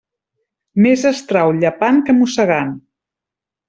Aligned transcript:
Més 0.85 1.03
es 1.11 1.21
trau 1.33 1.53
llepant 1.59 2.03
que 2.09 2.19
mossegant. 2.23 2.77